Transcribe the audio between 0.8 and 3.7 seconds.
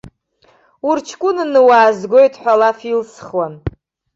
Урҷкәынаны уаазгоит ҳәа алаф илсхуан.